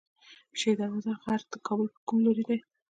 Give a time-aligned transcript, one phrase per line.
[0.59, 2.57] شیر دروازه غر د کابل په کوم لوري دی؟